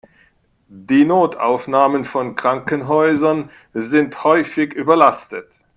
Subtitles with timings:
[0.67, 5.47] Die Notaufnahmen von Krankenhäusern sind häufig überlastet.